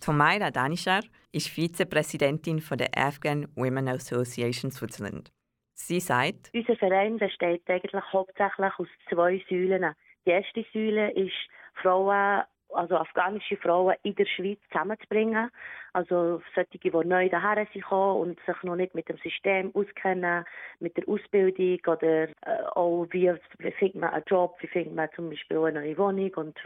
Tomaida 0.00 0.50
Danishar 0.50 1.02
ist 1.32 1.48
Vizepräsidentin 1.48 2.60
von 2.60 2.78
der 2.78 2.90
Afghan 2.96 3.48
Women 3.56 3.88
Association 3.88 4.70
Switzerland. 4.70 5.32
Sie 5.74 6.00
sagt, 6.00 6.50
unser 6.54 6.76
Verein 6.76 7.18
besteht 7.18 7.68
eigentlich 7.68 8.02
hauptsächlich 8.12 8.72
aus 8.78 8.88
zwei 9.10 9.42
Säulen. 9.48 9.94
Die 10.24 10.30
erste 10.30 10.64
Säule 10.72 11.12
ist 11.12 11.34
Frauen 11.82 12.42
also 12.70 12.96
afghanische 12.96 13.56
Frauen 13.56 13.94
in 14.02 14.14
der 14.14 14.26
Schweiz 14.26 14.58
zusammenzubringen. 14.70 15.50
Also 15.96 16.42
solche, 16.54 16.78
die 16.78 16.90
neu 16.90 17.30
daher 17.30 17.66
sind 17.72 17.90
und 17.90 18.38
sich 18.44 18.62
noch 18.64 18.76
nicht 18.76 18.94
mit 18.94 19.08
dem 19.08 19.16
System 19.16 19.74
auskennen, 19.74 20.44
mit 20.78 20.94
der 20.98 21.08
Ausbildung 21.08 21.78
oder 21.86 22.24
äh, 22.24 22.28
auch 22.74 23.06
wie, 23.12 23.32
wie 23.60 23.70
findet 23.70 24.02
man 24.02 24.10
einen 24.10 24.24
Job, 24.26 24.56
wie 24.60 24.66
findet 24.66 24.94
man 24.94 25.08
zum 25.16 25.30
Beispiel 25.30 25.56
eine 25.56 25.80
neue 25.80 25.96
Wohnung 25.96 26.34
und 26.34 26.58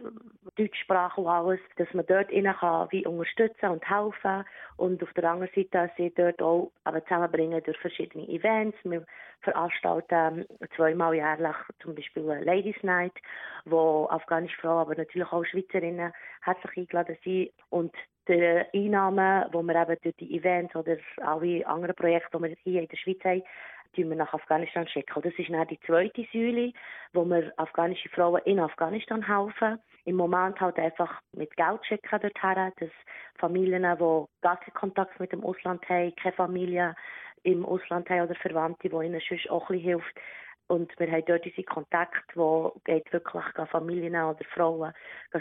Deutschsprache 0.56 1.20
und 1.20 1.28
alles, 1.28 1.60
dass 1.76 1.86
man 1.94 2.06
dort 2.06 2.32
ihnen 2.32 2.52
kann 2.56 2.88
wie 2.90 3.06
unterstützen 3.06 3.70
und 3.70 3.88
helfen 3.88 4.44
und 4.78 5.00
auf 5.00 5.12
der 5.12 5.30
anderen 5.30 5.54
Seite 5.54 5.92
sie 5.96 6.12
dort 6.12 6.42
auch 6.42 6.72
aber 6.82 7.04
zusammenbringen 7.04 7.62
durch 7.62 7.78
verschiedene 7.78 8.28
Events. 8.28 8.76
Wir 8.82 9.06
veranstalten 9.42 10.44
zweimal 10.74 11.14
jährlich 11.14 11.56
zum 11.80 11.94
Beispiel 11.94 12.28
eine 12.28 12.44
Ladies 12.44 12.82
Night, 12.82 13.14
wo 13.64 14.08
afghanische 14.10 14.60
Frauen, 14.60 14.80
aber 14.80 14.96
natürlich 14.96 15.30
auch 15.30 15.44
Schweizerinnen 15.44 16.12
herzlich 16.42 16.78
eingeladen 16.78 17.16
sind 17.22 17.52
und 17.68 17.94
die 18.30 18.78
Einnahmen, 18.78 19.50
die 19.50 19.62
wir 19.62 19.82
eben 19.82 19.96
durch 20.02 20.16
die 20.16 20.36
Events 20.36 20.74
oder 20.76 20.96
alle 21.22 21.66
anderen 21.66 21.96
Projekte, 21.96 22.38
die 22.38 22.42
wir 22.44 22.56
hier 22.62 22.82
in 22.82 22.88
der 22.88 22.96
Schweiz 22.96 23.18
haben, 23.24 23.42
die 23.96 24.08
wir 24.08 24.16
nach 24.16 24.32
Afghanistan 24.32 24.86
schicken. 24.86 25.22
Das 25.22 25.32
ist 25.36 25.50
dann 25.50 25.66
die 25.66 25.80
zweite 25.80 26.24
Säule, 26.32 26.72
wo 27.12 27.24
wir 27.24 27.52
afghanische 27.56 28.08
Frauen 28.10 28.40
in 28.44 28.60
Afghanistan 28.60 29.26
helfen. 29.26 29.80
Im 30.04 30.16
Moment 30.16 30.60
halt 30.60 30.78
einfach 30.78 31.20
mit 31.32 31.54
Geld 31.56 31.84
schicken 31.84 32.20
dorthin, 32.20 32.72
dass 32.78 32.90
Familien, 33.38 33.82
die 33.82 34.24
gar 34.42 34.60
keinen 34.60 34.74
Kontakt 34.74 35.18
mit 35.18 35.32
dem 35.32 35.44
Ausland 35.44 35.86
haben, 35.88 36.14
keine 36.16 36.34
Familie 36.34 36.94
im 37.42 37.64
Ausland 37.64 38.08
haben 38.10 38.22
oder 38.22 38.34
Verwandte, 38.36 38.88
die 38.88 38.94
ihnen 38.94 39.20
sonst 39.28 39.50
auch 39.50 39.68
ein 39.70 39.76
bisschen 39.76 39.98
hilft, 39.98 40.20
und 40.70 40.96
wir 41.00 41.10
haben 41.10 41.24
dort 41.26 41.44
unsere 41.44 41.64
Kontakte, 41.64 42.36
wo 42.36 42.72
geht 42.84 43.12
wirklich 43.12 43.42
Familien 43.72 44.14
oder 44.14 44.44
Frauen 44.54 44.92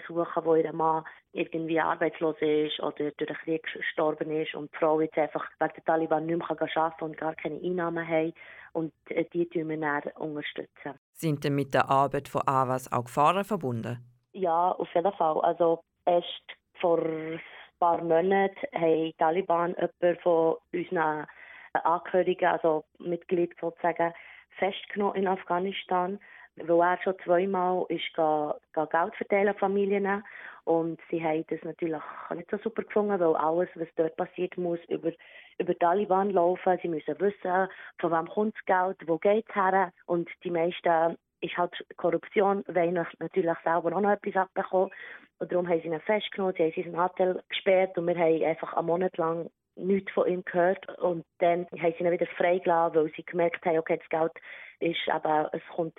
suchen, 0.07 0.43
wo 0.43 0.55
ihr 0.55 0.73
Mann 0.73 1.03
irgendwie 1.33 1.79
arbeitslos 1.79 2.35
ist 2.39 2.79
oder 2.79 3.11
durch 3.11 3.15
den 3.15 3.35
Krieg 3.35 3.63
gestorben 3.71 4.31
ist 4.31 4.55
und 4.55 4.73
die 4.73 4.77
Frau 4.77 4.99
jetzt 4.99 5.19
einfach 5.19 5.45
wegen 5.59 5.73
der 5.75 5.85
Taliban 5.85 6.25
nicht 6.25 6.39
mehr 6.39 6.49
arbeiten 6.49 6.73
kann 6.73 7.09
und 7.09 7.17
gar 7.17 7.35
keine 7.35 7.61
Einnahmen 7.61 8.07
haben. 8.07 8.33
Und 8.73 8.91
äh, 9.09 9.25
die 9.31 9.47
tun 9.47 9.69
wir 9.69 9.77
dann 9.77 10.11
unterstützen. 10.15 10.95
Sind 11.11 11.43
denn 11.43 11.53
mit 11.53 11.75
der 11.75 11.89
Arbeit 11.89 12.27
von 12.27 12.41
AWAS 12.47 12.91
auch 12.91 13.05
Gefahren 13.05 13.43
verbunden? 13.43 14.03
Ja, 14.33 14.71
auf 14.71 14.89
jeden 14.95 15.13
Fall. 15.13 15.41
Also 15.41 15.83
erst 16.05 16.43
vor 16.81 17.05
ein 17.05 17.39
paar 17.79 18.03
Monaten 18.03 18.55
haben 18.73 19.05
die 19.05 19.15
Taliban 19.19 19.75
jemanden 19.75 20.21
von 20.23 20.55
unseren 20.73 21.27
Angehörigen, 21.73 22.47
also 22.47 22.83
Mitglied 22.97 23.55
sozusagen, 23.61 24.11
festgenommen 24.59 25.15
in 25.15 25.27
Afghanistan, 25.27 26.19
wo 26.67 26.81
er 26.81 26.99
schon 27.01 27.15
zweimal 27.23 27.85
ist 27.89 28.13
ga, 28.13 28.55
Geld 28.73 29.15
verteilen 29.15 29.55
Familien 29.55 30.23
und 30.65 30.99
sie 31.09 31.23
haben 31.23 31.45
das 31.47 31.63
natürlich 31.63 32.01
nicht 32.35 32.51
so 32.51 32.57
super 32.57 32.83
gefunden, 32.83 33.19
weil 33.19 33.35
alles, 33.35 33.69
was 33.75 33.87
dort 33.95 34.15
passiert, 34.17 34.57
muss 34.57 34.79
über 34.87 35.11
über 35.59 35.73
die 35.73 35.79
Taliban 35.79 36.31
laufen. 36.31 36.79
Sie 36.81 36.87
müssen 36.87 37.19
wissen, 37.19 37.67
von 37.99 38.11
wem 38.11 38.27
kommt 38.27 38.55
das 38.55 38.65
Geld, 38.65 39.07
wo 39.07 39.17
geht 39.17 39.45
es 39.49 39.55
her 39.55 39.91
und 40.05 40.29
die 40.43 40.51
meisten 40.51 41.17
ist 41.41 41.57
halt 41.57 41.73
Korruption, 41.97 42.63
weil 42.67 42.91
natürlich 42.91 43.57
selber 43.63 43.95
auch 43.95 44.01
noch 44.01 44.11
etwas 44.11 44.35
abbekommen. 44.35 44.91
Und 45.39 45.51
darum 45.51 45.69
haben 45.69 45.81
sie 45.81 45.87
ihn 45.87 45.99
festgenommen, 46.01 46.53
sie 46.57 46.63
haben 46.63 46.83
seinen 46.83 46.99
Anteil 46.99 47.43
gesperrt 47.47 47.97
und 47.97 48.07
wir 48.07 48.17
haben 48.17 48.43
einfach 48.43 48.73
einen 48.73 48.87
Monat 48.87 49.15
lang 49.17 49.49
nichts 49.79 50.11
von 50.11 50.27
ihm 50.27 50.43
gehört. 50.45 50.87
Und 50.99 51.25
dann 51.39 51.67
haben 51.79 51.93
sie 51.97 52.03
ihn 52.03 52.11
wieder 52.11 52.27
freigelassen, 52.37 52.95
weil 52.95 53.11
sie 53.15 53.23
gemerkt 53.23 53.65
haben, 53.65 53.79
okay, 53.79 53.97
das 53.97 54.09
Geld 54.09 54.33
ist 54.79 55.09
aber, 55.09 55.49
es 55.53 55.61
kommt, 55.75 55.97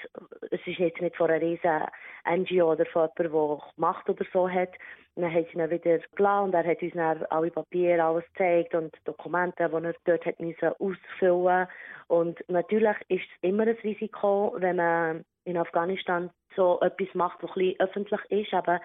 es 0.51 0.61
ist 0.67 0.79
jetzt 0.79 1.01
nicht 1.01 1.17
von 1.17 1.31
einer 1.31 1.41
riesen 1.41 1.83
NGO 2.27 2.73
oder 2.73 2.87
von 2.87 3.09
jemandem, 3.19 3.59
der 3.59 3.59
Macht 3.77 4.09
oder 4.09 4.25
so 4.33 4.49
hat. 4.49 4.71
Und 5.15 5.23
dann 5.23 5.35
haben 5.35 5.47
sie 5.53 5.59
ihn 5.59 5.71
wieder 5.71 5.99
gelassen 6.15 6.45
und 6.45 6.55
er 6.55 6.65
hat 6.65 6.83
uns 6.83 6.95
dann 6.95 7.25
alle 7.25 7.51
Papiere, 7.51 8.03
alles 8.03 8.25
gezeigt 8.33 8.75
und 8.75 8.97
Dokumente, 9.05 9.69
die 9.69 9.85
er 9.85 9.95
dort 10.05 10.25
hat 10.25 10.81
ausfüllen 10.81 11.67
Und 12.09 12.43
natürlich 12.49 12.97
ist 13.09 13.25
es 13.25 13.43
immer 13.43 13.65
ein 13.65 13.77
Risiko, 13.83 14.55
wenn 14.59 14.77
man 14.77 15.25
in 15.51 15.59
Afghanistan 15.59 16.31
so 16.57 16.81
etwas 16.81 17.15
macht, 17.15 17.43
was 17.43 17.57
ein 17.57 17.75
öffentlich 17.79 18.21
ist, 18.31 18.55
aber 18.55 18.81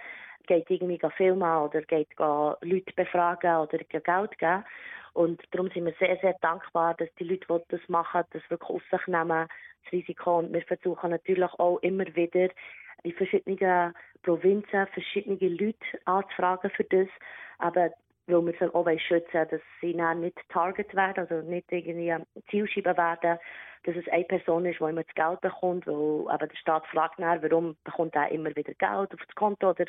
geht 0.47 0.69
irgendwie 0.69 0.99
filmen 1.17 1.57
oder 1.57 1.81
geht 1.81 2.09
Leute 2.17 2.93
befragen 2.95 3.55
oder 3.55 3.77
Geld 3.77 4.37
geben. 4.37 4.65
Und 5.13 5.41
darum 5.51 5.69
sind 5.71 5.85
wir 5.85 5.93
sehr, 5.97 6.17
sehr 6.17 6.35
dankbar, 6.41 6.93
dass 6.95 7.09
die 7.17 7.23
Leute, 7.23 7.47
die 7.49 7.77
das 7.77 7.89
machen, 7.89 8.23
das 8.31 8.41
wirklich 8.49 8.69
auf 8.69 8.83
sich 8.91 9.07
nehmen, 9.07 9.47
das 9.83 9.91
Risiko. 9.93 10.39
Und 10.39 10.53
wir 10.53 10.61
versuchen 10.63 11.11
natürlich 11.11 11.51
auch 11.53 11.77
immer 11.79 12.05
wieder 12.15 12.49
in 13.03 13.13
verschiedenen 13.13 13.93
Provinzen 14.23 14.87
verschiedene 14.87 15.49
Leute 15.49 15.85
anzufragen 16.05 16.69
für 16.71 16.83
das. 16.83 17.07
Aber 17.59 17.91
weil 18.27 18.45
wir 18.45 18.75
auch 18.75 18.99
schützen 18.99 19.47
dass 19.49 19.61
sie 19.81 19.95
dann 19.95 20.21
nicht 20.21 20.37
Target 20.49 20.93
werden, 20.95 21.27
also 21.27 21.47
nicht 21.47 21.71
irgendwie 21.71 22.15
Zielscheibe 22.49 22.97
werden, 22.97 23.39
dass 23.83 23.95
es 23.95 24.07
eine 24.11 24.23
Person 24.23 24.65
ist, 24.65 24.79
die 24.79 24.83
immer 24.83 25.03
das 25.03 25.15
Geld 25.15 25.41
bekommt, 25.41 25.85
weil 25.87 26.27
aber 26.29 26.47
der 26.47 26.57
Staat 26.57 26.87
fragt 26.87 27.19
nach, 27.19 27.41
warum 27.41 27.75
bekommt 27.83 28.15
er 28.15 28.31
immer 28.31 28.49
wieder 28.55 28.73
Geld 28.73 29.13
auf 29.13 29.19
das 29.25 29.35
Konto 29.35 29.69
oder 29.69 29.85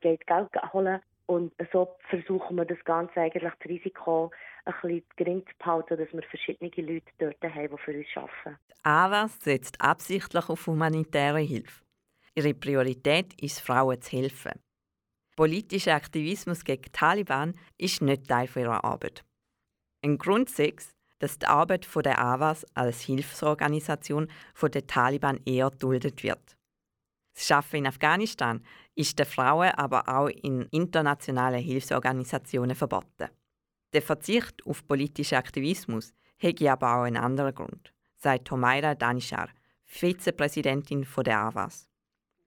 geht 0.00 0.26
Geld 0.26 0.48
holen. 0.72 1.00
Und 1.26 1.52
so 1.72 1.96
versuchen 2.10 2.56
wir 2.56 2.66
das 2.66 2.82
Ganze 2.84 3.18
eigentlich, 3.20 3.42
das 3.42 3.68
Risiko 3.68 4.30
ein 4.66 4.74
bisschen 4.82 5.04
gering 5.16 5.42
zu 5.46 5.54
behalten, 5.58 5.96
dass 5.96 6.12
wir 6.12 6.22
verschiedene 6.22 6.70
Leute 6.76 7.06
dort 7.18 7.42
haben, 7.42 7.68
die 7.70 7.82
für 7.82 7.96
uns 7.96 8.06
arbeiten. 8.14 8.58
AWAS 8.82 9.38
setzt 9.40 9.80
absichtlich 9.80 10.48
auf 10.50 10.66
humanitäre 10.66 11.40
Hilfe. 11.40 11.82
Ihre 12.34 12.52
Priorität 12.52 13.40
ist, 13.40 13.60
Frauen 13.60 14.00
zu 14.02 14.16
helfen. 14.16 14.52
Politischer 15.36 15.94
Aktivismus 15.94 16.62
gegen 16.62 16.92
Taliban 16.92 17.54
ist 17.76 18.02
nicht 18.02 18.28
Teil 18.28 18.48
ihrer 18.54 18.84
Arbeit. 18.84 19.24
Ein 20.02 20.16
Grund 20.16 20.48
ist, 20.50 20.94
dass 21.18 21.38
die 21.38 21.46
Arbeit 21.46 21.88
der 22.04 22.20
AWAS 22.20 22.64
als 22.74 23.00
Hilfsorganisation 23.00 24.30
von 24.54 24.70
den 24.70 24.86
Taliban 24.86 25.40
eher 25.44 25.70
duldet 25.70 26.22
wird. 26.22 26.56
Das 27.34 27.50
Arbeiten 27.50 27.76
in 27.76 27.86
Afghanistan 27.86 28.64
ist 28.94 29.18
den 29.18 29.26
Frauen 29.26 29.70
aber 29.70 30.08
auch 30.08 30.28
in 30.28 30.68
internationalen 30.70 31.62
Hilfsorganisationen 31.62 32.76
verboten. 32.76 33.28
Der 33.92 34.02
Verzicht 34.02 34.64
auf 34.66 34.86
politischen 34.86 35.38
Aktivismus 35.38 36.14
hätte 36.36 36.70
aber 36.70 36.96
auch 36.96 37.02
einen 37.02 37.16
anderen 37.16 37.54
Grund, 37.54 37.92
sagt 38.16 38.50
Homaira 38.50 38.94
Danishar, 38.94 39.48
Vizepräsidentin 39.84 41.06
der 41.24 41.40
AWAS. 41.40 41.88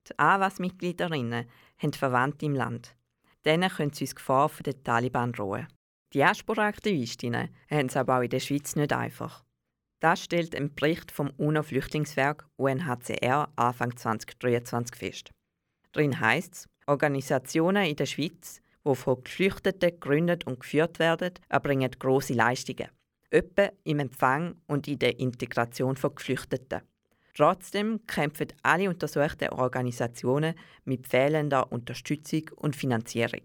Die 0.07 0.17
AWAS-Mitgliederinnen 0.17 1.49
haben 1.77 1.93
Verwandte 1.93 2.45
im 2.45 2.55
Land. 2.55 2.95
Denen 3.45 3.69
können 3.69 3.93
sie 3.93 4.05
uns 4.05 4.15
Gefahr 4.15 4.49
von 4.49 4.63
den 4.63 4.83
Taliban 4.83 5.31
drohen. 5.31 5.67
Die 6.13 6.19
Diaspora-Aktivistinnen 6.19 7.49
haben 7.69 7.87
es 7.87 7.97
aber 7.97 8.17
auch 8.17 8.21
in 8.21 8.29
der 8.29 8.39
Schweiz 8.39 8.75
nicht 8.75 8.93
einfach. 8.93 9.43
Das 9.99 10.23
stellt 10.23 10.55
ein 10.55 10.73
Bericht 10.73 11.11
vom 11.11 11.31
UNO-Flüchtlingswerk 11.37 12.47
UNHCR 12.55 13.49
Anfang 13.55 13.97
2023 13.97 14.95
fest. 14.95 15.31
Darin 15.91 16.19
heißt 16.19 16.53
es, 16.53 16.69
Organisationen 16.85 17.85
in 17.85 17.95
der 17.95 18.05
Schweiz, 18.05 18.61
die 18.85 18.95
von 18.95 19.23
Geflüchteten 19.23 19.89
gegründet 19.89 20.45
und 20.45 20.59
geführt 20.59 20.99
werden, 20.99 21.33
erbringen 21.49 21.91
grosse 21.99 22.33
Leistungen. 22.33 22.89
Etwa 23.29 23.69
im 23.83 23.99
Empfang 23.99 24.55
und 24.67 24.87
in 24.87 24.99
der 24.99 25.19
Integration 25.19 25.97
von 25.97 26.15
Geflüchteten. 26.15 26.81
Trotzdem 27.37 27.99
kämpfen 28.07 28.47
alle 28.63 28.89
untersuchten 28.89 29.49
Organisationen 29.49 30.55
mit 30.85 31.05
fehlender 31.05 31.71
Unterstützung 31.71 32.49
und 32.55 32.75
Finanzierung. 32.75 33.43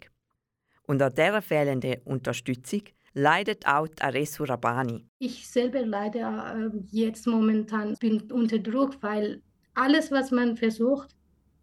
Unter 0.87 1.11
dieser 1.11 1.43
fehlenden 1.43 2.01
Unterstützung 2.05 2.85
leidet 3.13 3.67
auch 3.67 3.89
Aresu 4.01 4.45
Rabani. 4.45 5.05
Ich 5.19 5.47
selber 5.47 5.85
leide 5.85 6.21
äh, 6.21 6.71
jetzt 6.91 7.27
momentan 7.27 7.95
bin 8.01 8.33
unter 8.33 8.59
Druck, 8.59 8.97
weil 9.03 9.43
alles, 9.75 10.11
was 10.11 10.31
man 10.31 10.57
versucht, 10.57 11.15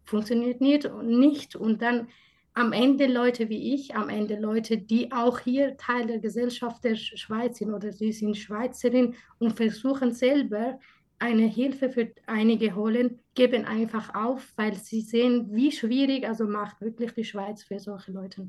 funktioniert 0.04 0.60
nicht 0.60 0.84
und 0.86 1.08
nicht. 1.08 1.56
Und 1.56 1.82
dann 1.82 2.06
am 2.54 2.72
Ende 2.72 3.06
Leute 3.06 3.48
wie 3.48 3.74
ich, 3.74 3.96
am 3.96 4.08
Ende 4.08 4.38
Leute, 4.38 4.78
die 4.78 5.10
auch 5.10 5.40
hier 5.40 5.76
Teil 5.76 6.06
der 6.06 6.20
Gesellschaft 6.20 6.84
der 6.84 6.94
Schweiz 6.94 7.58
sind 7.58 7.74
oder 7.74 7.90
sie 7.90 8.12
sind 8.12 8.36
Schweizerin 8.36 9.16
und 9.40 9.56
versuchen 9.56 10.12
selber 10.12 10.78
eine 11.20 11.46
Hilfe 11.46 11.90
für 11.90 12.10
einige 12.26 12.74
holen, 12.74 13.20
geben 13.34 13.64
einfach 13.64 14.14
auf, 14.14 14.52
weil 14.56 14.74
sie 14.74 15.02
sehen, 15.02 15.50
wie 15.52 15.70
schwierig 15.70 16.26
also 16.26 16.46
macht 16.46 16.80
wirklich 16.80 17.12
die 17.12 17.24
Schweiz 17.24 17.62
für 17.62 17.78
solche 17.78 18.10
Leute. 18.10 18.48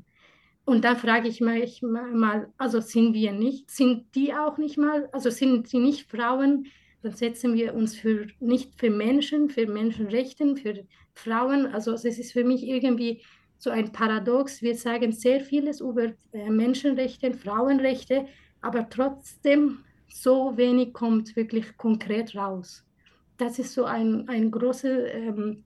Und 0.64 0.84
dann 0.84 0.96
frage 0.96 1.28
ich 1.28 1.40
mich 1.40 1.82
mal, 1.82 2.48
also 2.56 2.80
sind 2.80 3.14
wir 3.14 3.32
nicht, 3.32 3.70
sind 3.70 4.14
die 4.14 4.32
auch 4.32 4.58
nicht 4.58 4.78
mal, 4.78 5.08
also 5.12 5.28
sind 5.28 5.68
sie 5.68 5.78
nicht 5.78 6.10
Frauen, 6.10 6.66
dann 7.02 7.12
setzen 7.12 7.54
wir 7.54 7.74
uns 7.74 7.96
für, 7.96 8.28
nicht 8.40 8.78
für 8.78 8.90
Menschen, 8.90 9.50
für 9.50 9.66
Menschenrechte, 9.66 10.56
für 10.56 10.84
Frauen. 11.14 11.66
Also 11.66 11.92
es 11.92 12.04
ist 12.04 12.32
für 12.32 12.44
mich 12.44 12.66
irgendwie 12.66 13.22
so 13.58 13.70
ein 13.70 13.92
Paradox. 13.92 14.62
Wir 14.62 14.76
sagen 14.76 15.12
sehr 15.12 15.40
vieles 15.40 15.80
über 15.80 16.12
äh, 16.32 16.48
Menschenrechte, 16.48 17.34
Frauenrechte, 17.34 18.26
aber 18.60 18.88
trotzdem 18.88 19.84
so 20.12 20.56
wenig 20.56 20.92
kommt 20.92 21.34
wirklich 21.36 21.76
konkret 21.76 22.34
raus. 22.36 22.84
Das 23.36 23.58
ist 23.58 23.74
so 23.74 23.84
ein, 23.84 24.28
ein 24.28 24.50
großes 24.50 25.08
ähm, 25.12 25.64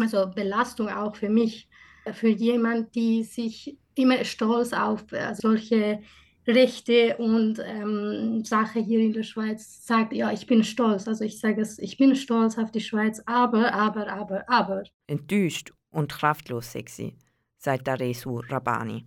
also 0.00 0.26
Belastung 0.34 0.88
auch 0.88 1.14
für 1.14 1.28
mich, 1.28 1.68
für 2.12 2.28
jemand, 2.28 2.94
die 2.94 3.22
sich 3.22 3.76
immer 3.94 4.24
stolz 4.24 4.72
auf 4.72 5.10
äh, 5.12 5.34
solche 5.34 6.00
Rechte 6.46 7.16
und 7.16 7.58
ähm, 7.64 8.44
Sache 8.44 8.80
hier 8.80 9.00
in 9.00 9.12
der 9.12 9.22
Schweiz 9.22 9.86
sagt, 9.86 10.12
ja, 10.12 10.30
ich 10.30 10.46
bin 10.46 10.62
stolz. 10.62 11.08
Also 11.08 11.24
ich 11.24 11.38
sage 11.38 11.62
es, 11.62 11.78
ich 11.78 11.96
bin 11.96 12.14
stolz 12.16 12.58
auf 12.58 12.70
die 12.70 12.80
Schweiz, 12.80 13.22
aber, 13.24 13.72
aber, 13.72 14.08
aber, 14.08 14.48
aber. 14.48 14.82
Enttäuscht 15.06 15.72
und 15.90 16.12
kraftlos 16.12 16.72
sexy, 16.72 17.14
sagt 17.56 17.88
Aresu 17.88 18.40
Rabani. 18.40 19.06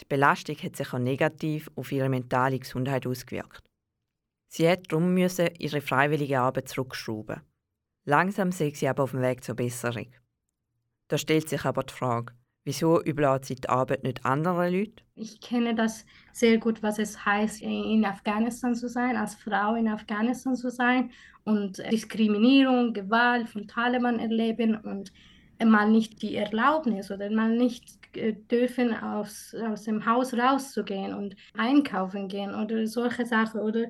Die 0.00 0.06
Belastung 0.08 0.56
hat 0.56 0.76
sich 0.76 0.94
auch 0.94 0.98
negativ 0.98 1.70
auf 1.74 1.92
ihre 1.92 2.08
mentale 2.08 2.58
Gesundheit 2.58 3.06
ausgewirkt. 3.06 3.69
Sie 4.52 4.68
hat 4.68 4.90
darum 4.90 5.14
müssen 5.14 5.48
ihre 5.58 5.80
freiwillige 5.80 6.40
Arbeit 6.40 6.68
zurückschrauben. 6.68 7.40
Langsam 8.04 8.50
sei 8.50 8.70
sie 8.70 8.88
aber 8.88 9.04
auf 9.04 9.12
dem 9.12 9.22
Weg 9.22 9.44
zur 9.44 9.54
Besserung. 9.54 10.12
Da 11.06 11.18
stellt 11.18 11.48
sich 11.48 11.64
aber 11.64 11.84
die 11.84 11.94
Frage, 11.94 12.34
wieso 12.64 13.00
überlässt 13.00 13.44
sie 13.44 13.54
die 13.54 13.68
Arbeit 13.68 14.02
nicht 14.02 14.26
anderen 14.26 14.72
Leuten? 14.72 15.02
Ich 15.14 15.40
kenne 15.40 15.76
das 15.76 16.04
sehr 16.32 16.58
gut, 16.58 16.82
was 16.82 16.98
es 16.98 17.24
heißt, 17.24 17.62
in 17.62 18.04
Afghanistan 18.04 18.74
zu 18.74 18.88
sein, 18.88 19.16
als 19.16 19.36
Frau 19.36 19.76
in 19.76 19.86
Afghanistan 19.86 20.56
zu 20.56 20.68
sein 20.68 21.12
und 21.44 21.78
Diskriminierung, 21.92 22.92
Gewalt 22.92 23.48
von 23.48 23.68
Taliban 23.68 24.18
erleben 24.18 24.74
und 24.76 25.12
mal 25.64 25.88
nicht 25.88 26.22
die 26.22 26.34
Erlaubnis 26.34 27.12
oder 27.12 27.30
mal 27.30 27.56
nicht 27.56 28.00
dürfen 28.50 28.94
aus, 28.94 29.54
aus 29.54 29.84
dem 29.84 30.04
Haus 30.06 30.34
rauszugehen 30.34 31.14
und 31.14 31.36
einkaufen 31.54 32.26
gehen 32.26 32.52
oder 32.52 32.84
solche 32.88 33.24
Sachen 33.26 33.60
oder 33.60 33.86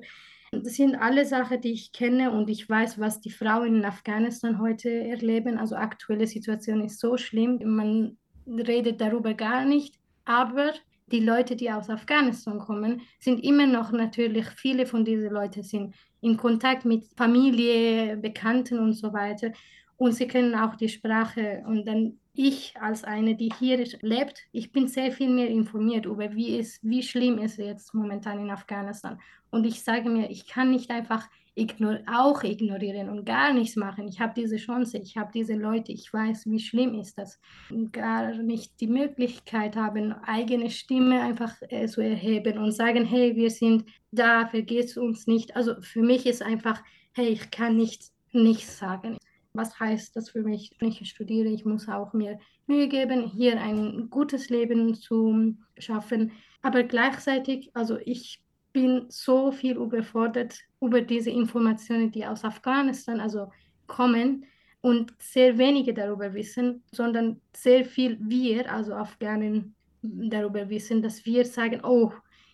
das 0.51 0.75
sind 0.75 0.95
alle 0.95 1.25
Sachen, 1.25 1.61
die 1.61 1.71
ich 1.71 1.93
kenne 1.93 2.31
und 2.31 2.49
ich 2.49 2.69
weiß, 2.69 2.99
was 2.99 3.21
die 3.21 3.29
Frauen 3.31 3.77
in 3.77 3.85
Afghanistan 3.85 4.59
heute 4.59 4.89
erleben. 4.89 5.57
Also 5.57 5.75
aktuelle 5.75 6.27
Situation 6.27 6.81
ist 6.81 6.99
so 6.99 7.15
schlimm, 7.17 7.59
man 7.63 8.17
redet 8.45 8.99
darüber 8.99 9.33
gar 9.33 9.65
nicht, 9.65 9.95
aber 10.25 10.73
die 11.07 11.21
Leute, 11.21 11.55
die 11.55 11.71
aus 11.71 11.89
Afghanistan 11.89 12.59
kommen, 12.59 13.01
sind 13.19 13.43
immer 13.43 13.65
noch 13.65 13.91
natürlich, 13.91 14.47
viele 14.57 14.85
von 14.85 15.05
diesen 15.05 15.31
Leuten 15.31 15.63
sind 15.63 15.95
in 16.21 16.37
Kontakt 16.37 16.85
mit 16.85 17.05
Familie, 17.15 18.17
Bekannten 18.17 18.79
und 18.79 18.93
so 18.93 19.11
weiter. 19.13 19.51
Und 19.97 20.13
sie 20.13 20.27
können 20.27 20.55
auch 20.55 20.75
die 20.75 20.89
Sprache. 20.89 21.63
Und 21.65 21.85
dann 21.85 22.19
ich 22.33 22.73
als 22.79 23.03
eine, 23.03 23.35
die 23.35 23.49
hier 23.59 23.83
lebt, 24.01 24.41
ich 24.51 24.71
bin 24.71 24.87
sehr 24.87 25.11
viel 25.11 25.29
mehr 25.29 25.49
informiert 25.49 26.05
über 26.05 26.33
wie 26.33 26.57
es, 26.57 26.79
wie 26.81 27.03
schlimm 27.03 27.37
es 27.39 27.57
jetzt 27.57 27.93
momentan 27.93 28.39
in 28.39 28.49
Afghanistan. 28.49 29.19
Und 29.49 29.65
ich 29.65 29.83
sage 29.83 30.09
mir, 30.09 30.29
ich 30.29 30.47
kann 30.47 30.71
nicht 30.71 30.91
einfach 30.91 31.27
ignor 31.55 31.99
auch 32.07 32.43
ignorieren 32.43 33.09
und 33.09 33.25
gar 33.25 33.53
nichts 33.53 33.75
machen. 33.75 34.07
Ich 34.07 34.21
habe 34.21 34.33
diese 34.33 34.55
Chance, 34.55 34.97
ich 34.97 35.17
habe 35.17 35.31
diese 35.33 35.55
Leute, 35.55 35.91
ich 35.91 36.11
weiß, 36.13 36.45
wie 36.45 36.59
schlimm 36.59 36.97
ist 36.97 37.17
das. 37.17 37.39
Und 37.69 37.91
gar 37.91 38.33
nicht 38.35 38.79
die 38.79 38.87
Möglichkeit 38.87 39.75
haben, 39.75 40.13
eigene 40.23 40.69
Stimme 40.69 41.21
einfach 41.21 41.53
äh, 41.69 41.87
zu 41.87 41.99
erheben 41.99 42.57
und 42.57 42.71
sagen, 42.71 43.05
hey, 43.05 43.35
wir 43.35 43.49
sind 43.49 43.85
da, 44.11 44.47
vergiss 44.47 44.95
uns 44.95 45.27
nicht. 45.27 45.55
Also 45.57 45.81
für 45.81 46.01
mich 46.01 46.25
ist 46.25 46.41
einfach, 46.41 46.81
hey, 47.11 47.27
ich 47.27 47.51
kann 47.51 47.75
nicht 47.75 48.11
nichts 48.31 48.77
sagen 48.77 49.17
was 49.53 49.79
heißt 49.79 50.15
das 50.15 50.29
für 50.29 50.43
mich, 50.43 50.71
wenn 50.79 50.89
ich 50.89 51.09
studiere? 51.09 51.49
Ich 51.49 51.65
muss 51.65 51.89
auch 51.89 52.13
mir 52.13 52.39
Mühe 52.67 52.87
geben, 52.87 53.25
hier 53.27 53.59
ein 53.59 54.09
gutes 54.09 54.49
Leben 54.49 54.95
zu 54.95 55.55
schaffen. 55.77 56.31
Aber 56.61 56.83
gleichzeitig, 56.83 57.71
also 57.73 57.97
ich 58.05 58.41
bin 58.73 59.05
so 59.09 59.51
viel 59.51 59.75
überfordert 59.75 60.59
über 60.79 61.01
diese 61.01 61.29
Informationen, 61.29 62.11
die 62.11 62.25
aus 62.25 62.45
Afghanistan 62.45 63.19
also 63.19 63.51
kommen 63.87 64.45
und 64.81 65.13
sehr 65.19 65.57
wenige 65.57 65.93
darüber 65.93 66.33
wissen, 66.33 66.83
sondern 66.91 67.41
sehr 67.53 67.85
viel 67.85 68.17
wir, 68.21 68.71
also 68.71 68.93
Afghanen, 68.93 69.75
darüber 70.01 70.69
wissen, 70.69 71.01
dass 71.01 71.25
wir 71.25 71.45
sagen, 71.45 71.81
oh, 71.83 72.11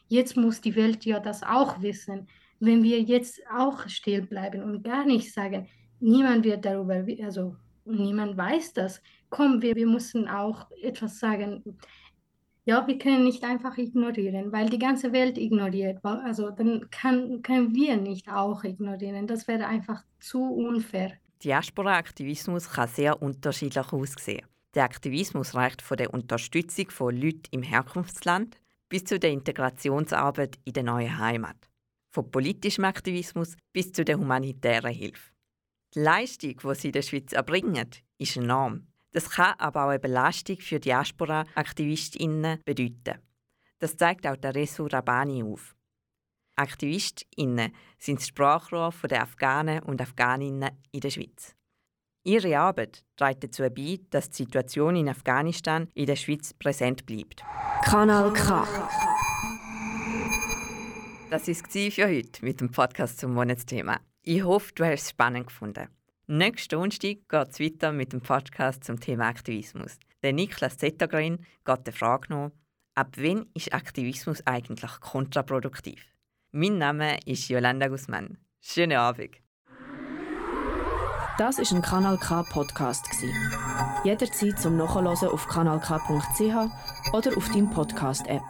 jetzt 0.10 0.36
muss 0.36 0.60
die 0.60 0.76
Welt 0.76 1.06
ja 1.06 1.19
das 1.19 1.43
auch 1.43 1.82
wissen. 1.82 2.28
Wenn 2.60 2.84
wir 2.84 3.02
jetzt 3.02 3.39
auch 3.56 3.88
still 3.88 4.24
bleiben 4.24 4.63
und 4.63 4.84
gar 4.84 5.06
nichts 5.06 5.34
sagen, 5.34 5.67
niemand 5.99 6.45
wird 6.45 6.65
darüber, 6.65 7.03
also 7.23 7.55
niemand 7.86 8.38
weiß 8.38 8.73
das. 8.73 9.01
Komm, 9.29 9.62
wir, 9.62 9.75
wir 9.75 9.88
müssen 9.88 10.27
auch 10.27 10.67
etwas 10.81 11.19
sagen. 11.19 11.77
Ja, 12.65 12.86
wir 12.86 12.97
können 12.97 13.23
nicht 13.23 13.43
einfach 13.43 13.77
ignorieren, 13.77 14.51
weil 14.51 14.69
die 14.69 14.79
ganze 14.79 15.13
Welt 15.13 15.38
ignoriert. 15.38 16.03
Also 16.03 16.49
dann 16.49 16.89
kann, 16.91 17.41
können 17.41 17.73
wir 17.73 17.95
nicht 17.95 18.27
auch 18.29 18.63
ignorieren. 18.63 19.25
Das 19.25 19.47
wäre 19.47 19.67
einfach 19.67 20.03
zu 20.19 20.43
unfair. 20.43 21.13
Diaspora-Aktivismus 21.43 22.69
kann 22.69 22.89
sehr 22.89 23.21
unterschiedlich 23.21 23.93
aussehen. 23.93 24.45
Der 24.73 24.83
Aktivismus 24.83 25.55
reicht 25.55 25.81
von 25.81 25.97
der 25.97 26.13
Unterstützung 26.13 26.89
von 26.89 27.15
Leuten 27.15 27.43
im 27.51 27.63
Herkunftsland 27.63 28.57
bis 28.89 29.05
zu 29.05 29.17
der 29.17 29.31
Integrationsarbeit 29.31 30.57
in 30.65 30.73
der 30.73 30.83
neuen 30.83 31.17
Heimat. 31.17 31.57
Vom 32.10 32.29
politischem 32.31 32.86
Aktivismus 32.86 33.55
bis 33.71 33.91
zu 33.91 34.03
der 34.03 34.17
humanitären 34.17 34.93
Hilfe. 34.93 35.31
Die 35.95 36.00
Leistung, 36.00 36.58
die 36.58 36.76
sie 36.76 36.88
in 36.88 36.93
der 36.93 37.02
Schweiz 37.02 37.34
erbringen, 37.34 37.89
ist 38.17 38.38
enorm. 38.38 38.88
Das 39.12 39.30
kann 39.30 39.56
aber 39.58 39.86
auch 39.86 39.89
eine 39.89 40.00
Belastung 40.00 40.58
für 40.60 40.80
Diaspora-AktivistInnen 40.80 42.60
bedeuten. 42.65 43.21
Das 43.80 43.95
zeigt 43.95 44.28
auch 44.28 44.36
der 44.36 44.54
Resu 44.54 44.88
Rabani 44.88 45.43
auf. 45.43 45.76
AktivistInnen 46.56 47.71
sind 48.00 48.19
das 48.19 48.28
Sprachrohr 48.28 48.93
der 49.10 49.23
Afghanen 49.23 49.84
und 49.84 50.02
Afghaninnen 50.02 50.71
in 50.91 51.00
der 51.00 51.12
Schweiz. 51.12 51.56
Ihre 52.23 52.60
Arbeit 52.60 53.06
trägt 53.15 53.43
dazu 53.43 53.63
bei, 53.69 54.00
dass 54.10 54.30
die 54.30 54.43
Situation 54.43 54.95
in 54.97 55.08
Afghanistan 55.08 55.88
in 55.93 56.08
der 56.08 56.17
Schweiz 56.17 56.54
präsent 56.54 57.06
bleibt. 57.06 57.43
Kanal 57.86 58.34
K. 58.34 58.67
Das 61.30 61.47
war 61.47 61.54
es 61.54 61.93
für 61.93 62.08
heute 62.08 62.43
mit 62.43 62.60
dem 62.60 62.71
Podcast 62.71 63.19
zum 63.19 63.34
Monatsthema. 63.34 64.00
Ich 64.30 64.44
hoffe, 64.44 64.74
du 64.76 64.84
hast 64.84 65.04
es 65.04 65.10
spannend 65.12 65.48
gefunden. 65.48 65.88
Nächsten 66.26 66.76
Donnerstag 66.76 67.30
geht 67.30 67.48
es 67.50 67.62
weiter 67.62 67.94
mit 67.94 68.12
dem 68.12 68.20
Podcast 68.20 68.84
zum 68.84 69.00
Thema 69.00 69.30
Aktivismus. 69.30 69.98
Der 70.22 70.34
Niklas 70.34 70.78
Zettergren 70.78 71.46
geht 71.63 71.88
der 71.88 71.94
Frage 71.94 72.26
nach, 72.28 72.52
ab 72.94 73.13
wann 73.16 73.46
ist 73.54 73.74
Aktivismus 73.74 74.46
eigentlich 74.46 74.92
kontraproduktiv? 75.00 76.04
Mein 76.52 76.78
Name 76.78 77.20
ist 77.26 77.48
Yolanda 77.48 77.88
Guzman. 77.88 78.38
Schönen 78.60 78.98
Abend. 78.98 79.38
Das 81.38 81.58
ist 81.58 81.72
ein 81.72 81.82
Kanal 81.82 82.18
K 82.18 82.44
Podcast 82.44 83.08
Jederzeit 84.04 84.60
zum 84.60 84.76
Nachhören 84.76 85.08
auf 85.08 85.48
kanalk.ch 85.48 87.13
oder 87.13 87.38
auf 87.38 87.48
deinem 87.54 87.70
Podcast 87.70 88.28
App. 88.28 88.44